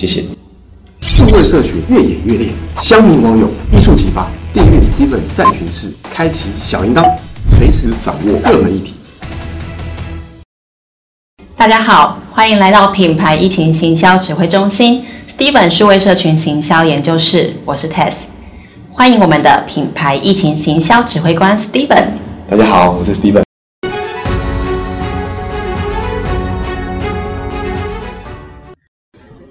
[0.00, 0.24] 谢谢。
[1.02, 2.48] 数位社群越演越烈，
[2.80, 4.26] 乡民网友一触即发。
[4.50, 7.06] 订阅 Steven 战群室，开启小铃铛，
[7.58, 8.94] 随时掌握热门议题。
[11.54, 18.22] 大家好，欢迎来到品牌疫情行销指挥中心 Steven 数位社群行销研究室，我是 Tess。
[18.90, 22.06] 欢迎我们的品牌疫情行销指挥官 Steven。
[22.48, 23.49] 大家好，我是 Steven。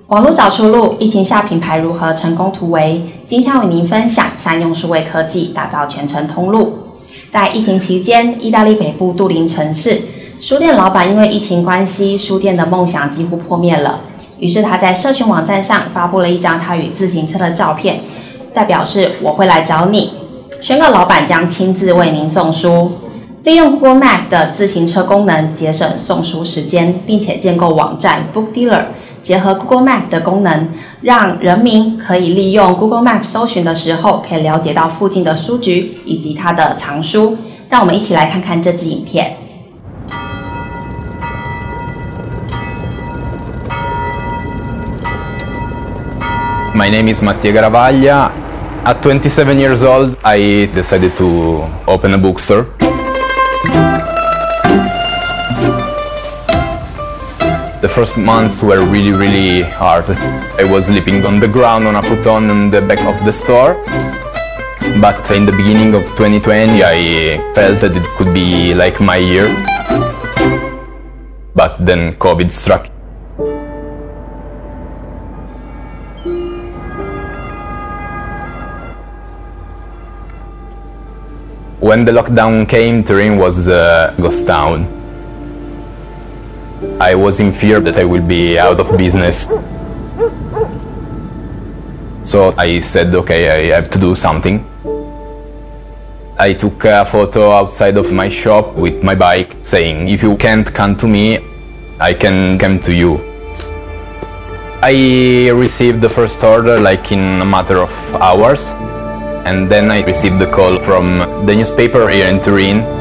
[0.10, 3.00] 网络找出路，疫情下品牌如何成功突围？
[3.28, 6.80] 今天为您分享善用数位科技打造全程通路。
[7.30, 10.02] 在疫情期间，意大利北部杜林城市
[10.42, 14.00] 书店老板因为疫情关系，书店的梦想几乎破灭了。
[14.40, 18.00] 于是他在社群网站上发布了一张他与自行车的照片，
[18.52, 20.14] 代表是我会来找你，
[20.60, 22.94] 宣告老板将亲自为您送书。
[23.44, 28.86] 利用 Google Map 的自行车功能，节省送书时间，并且建构网站 Book Dealer。
[29.30, 30.70] 结合 Google Map 的功能，
[31.02, 37.38] 让人民可以利用 Google Map 搜寻的时候，可以了解到附近的书局以及它的藏书。
[37.70, 39.38] 让我们一起来看看这支影片。
[46.74, 48.32] My name is Mattia Garavaglia.
[48.84, 52.79] At 27 years old, I decided to open a bookstore.
[57.82, 60.04] The first months were really, really hard.
[60.60, 63.76] I was sleeping on the ground on a futon in the back of the store.
[65.00, 69.48] But in the beginning of 2020, I felt that it could be like my year.
[71.56, 72.88] But then COVID struck.
[81.80, 84.99] When the lockdown came, Turin was a ghost town.
[87.02, 89.48] I was in fear that I will be out of business.
[92.24, 94.66] So I said, okay, I have to do something.
[96.38, 100.74] I took a photo outside of my shop with my bike saying, if you can't
[100.74, 101.40] come to me,
[102.02, 103.18] I can come to you.
[104.84, 108.72] I received the first order like in a matter of hours,
[109.48, 112.99] and then I received the call from the newspaper here in Turin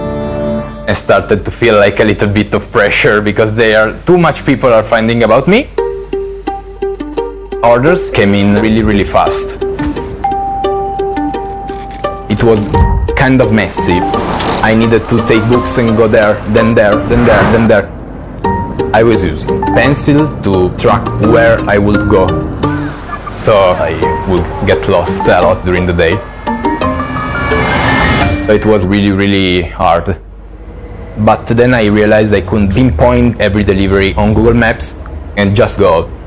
[0.89, 4.47] I started to feel like a little bit of pressure because there are too much
[4.47, 5.69] people are finding about me.
[7.63, 9.59] Orders came in really, really fast.
[12.31, 12.69] It was
[13.19, 13.99] kind of messy.
[14.65, 18.91] I needed to take books and go there, then there, then there, then there.
[18.95, 22.29] I was using pencil to track where I would go.
[23.37, 23.93] So I
[24.27, 26.15] would get lost a lot during the day.
[28.51, 30.19] It was really, really hard.
[31.19, 34.95] But then I realized I couldn't pinpoint every delivery on Google Maps
[35.37, 36.18] and just go out.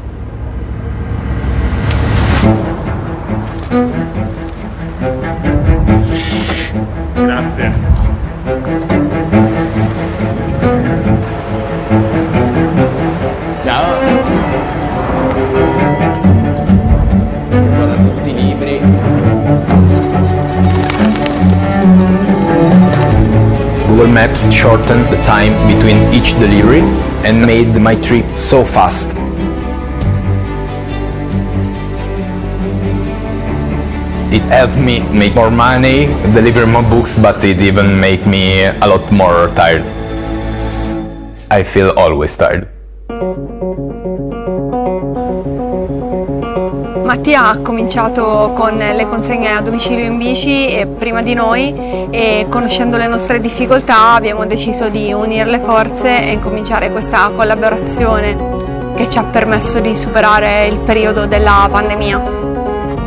[24.22, 26.82] Maps shortened the time between each delivery
[27.26, 29.18] and made my trip so fast.
[34.30, 36.06] It helped me make more money,
[36.38, 39.82] deliver more books, but it even made me a lot more tired.
[41.50, 42.70] I feel always tired.
[47.12, 52.96] Mattia ha cominciato con le consegne a domicilio in bici prima di noi e conoscendo
[52.96, 58.38] le nostre difficoltà abbiamo deciso di unire le forze e incominciare questa collaborazione
[58.96, 62.22] che ci ha permesso di superare il periodo della pandemia.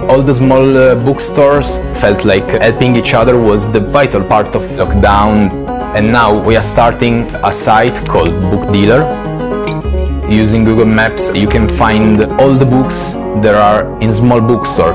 [0.08, 4.62] All the small uh, bookstores felt like helping each other was the vital part of
[4.76, 5.50] lockdown
[5.94, 9.00] and now we are starting a site called Book Dealer.
[10.28, 14.94] Using Google Maps you can find all the books there are in small bookstore.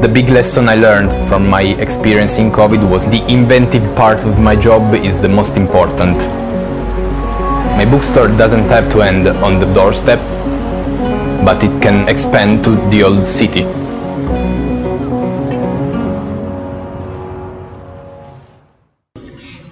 [0.00, 4.38] The big lesson I learned from my experience in COVID was the inventive part of
[4.38, 6.18] my job is the most important.
[7.76, 10.18] My bookstore doesn't have to end on the doorstep,
[11.44, 13.79] but it can expand to the old city.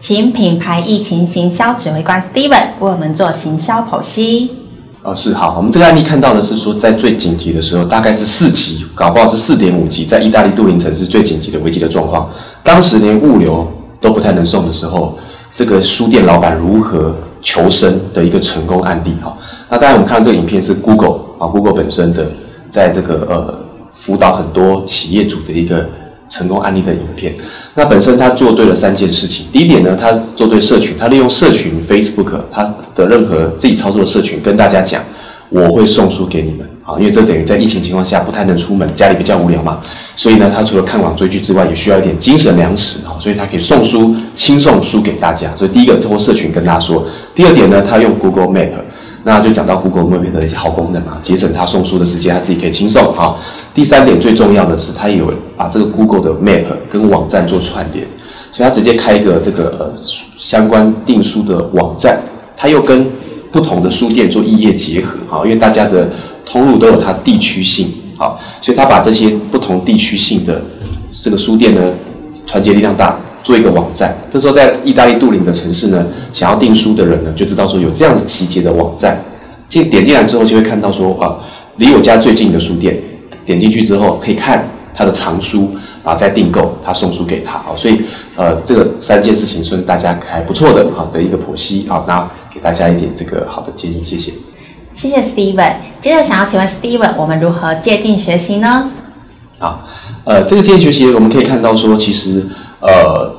[0.08, 4.50] 请品牌疫情行销指挥官 Steven 为我们做行销剖析。
[5.02, 5.54] 哦，是好。
[5.58, 12.26] 我们这个案例看到的是说，在最紧急的时候，大概是四级，搞不好是四点五级，在意大利杜林城是最紧急的危机的状况。
[12.62, 13.70] 当时连物流
[14.00, 15.18] 都不太能送的时候，
[15.52, 19.36] 这个书店老板如何求生的一个成功案例哈。
[19.68, 22.26] 那当然，我们看到这个影片是 Google 啊，Google 本身的
[22.70, 23.54] 在这个呃
[23.92, 25.86] 辅导很多企业主的一个
[26.28, 27.34] 成功案例的影片。
[27.74, 29.46] 那本身他做对了三件事情。
[29.52, 32.62] 第一点呢，他做对社群，他利用社群 Facebook，他
[32.94, 35.02] 的任何自己操作的社群跟大家讲，
[35.48, 39.80] 我会送书给你们啊，因为这等于在疫情情况下不太能出门，家里比较无聊嘛，
[40.16, 45.54] 所以呢，他除了看网追剧之外，也需要一点精神粮食啊，所以他可以送书，轻送书给大家。
[45.54, 47.06] 所以第一个通过社群跟大家说。
[47.34, 48.70] 第二点呢，他用 Google Map，
[49.24, 53.36] 那就讲到 Google Map 的一些好功能啊，节省他送书的时间，他自己可以轻送啊。
[53.74, 58.06] 第三点最重要的是，他有把这个 Google 的 Map 跟网站做串联，
[58.52, 59.92] 所以他直接开一个这个呃
[60.38, 62.18] 相关订书的网站，
[62.56, 63.06] 他又跟
[63.50, 66.08] 不同的书店做异业结合，哈，因为大家的
[66.46, 70.62] 通路都有它地区性，好，所以他把这些不同地区性的
[71.22, 71.80] 这个书店呢，
[72.46, 74.14] 团结力量大，做一个网站。
[74.30, 79.16] 这时候在意大利杜林的城市呢，想要订书的人呢，就知道说有这样子集结的网站，
[79.70, 81.40] 进点进来之后就会看到说啊，
[81.76, 82.94] 离我家最近的书店。
[83.46, 85.70] 点进去之后可以看他的藏书，
[86.04, 88.02] 然后再订购，他送书给他啊，所以
[88.36, 94.32] 呃这个三件事情算是大家还不错的好的一个剖析啊，那给大家一点这个好的建议，谢谢。
[94.92, 95.76] 谢谢 Steven。
[96.02, 98.90] 接着想要请问 Steven，我们如何借镜学习呢？
[99.58, 99.86] 啊，
[100.24, 102.44] 呃，这个借镜学习我们可以看到说，其实
[102.80, 103.30] 呃，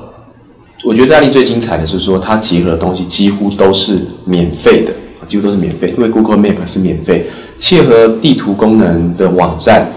[0.84, 4.92] 我觉得这案例最精彩的是说，它结合的东西几乎都是免费的，
[5.26, 7.26] 几乎都是免费，因为 Google Map 是免费，
[7.58, 9.90] 切合地图功能的网站。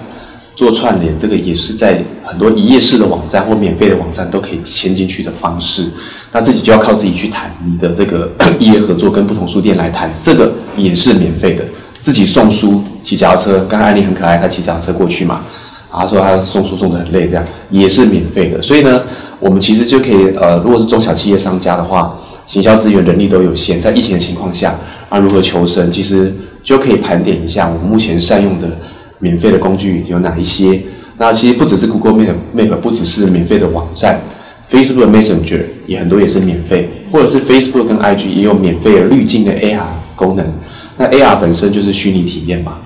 [0.55, 5.85] 做串联，这个也是在很多一页式的网站或免费的网站都可以牵进去的方式。
[6.31, 11.65] 那自己就要靠自己去谈你的这个 一页合作，跟不同书店来谈，这个也是免费的。
[12.03, 15.41] 自己送书，骑脚踏车，刚刚案例很可爱，他骑脚踏车过去嘛，
[15.91, 18.61] 他说他送书送的很累，这样也是免费的。
[18.61, 19.01] 所以呢，
[19.43, 22.17] 我们其实就可以，呃，如果是中小企业商家的话，
[22.47, 24.75] 行销资源人力都有限，在疫情的情况下，
[25.09, 28.67] 啊，如何求生，其实就可以盘点一下我们目前善用的。
[29.19, 30.81] 免费的工具有哪一些？
[31.17, 34.19] 那其实不只是 Google Map，Map 不只是免费的网站
[34.69, 39.79] ，Facebook Messenger 也很多也是免费，或者是 Facebook 跟 IG 也有免费的滤镜的 AR
[40.17, 40.45] 功能。
[40.97, 42.79] 那 AR 本身就是虚拟体验嘛，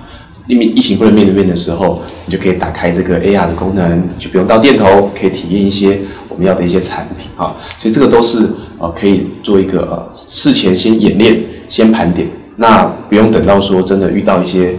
[0.46, 5.98] 因为疫情不能面对面的时候，你就可以打开这个 AR 的功能，就不用到店头，可以体验一些
[6.38, 7.54] 们要的一些产品啊。
[7.78, 12.26] 所以这个都是呃可以做一个呃事前先演练，先盘点，
[12.56, 14.74] 那不用等到说真的遇到一些。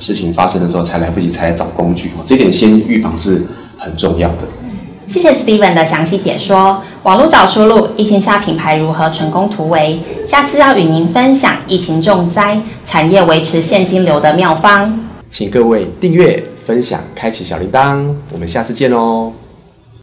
[0.00, 3.42] 事情发生的时候才来不及才来找工具哦，这点先预防是
[3.76, 4.36] 很重要的。
[5.06, 6.82] 谢谢 Steven 的详细解说。
[7.02, 10.00] 网络找出路，疫情下品牌如何成功突围？
[10.26, 14.98] 下次要与您分享疫情重灾，产业维持现金流的妙方。
[15.28, 19.39] 请各位订阅、分享、开启小铃铛，我们下次见喽。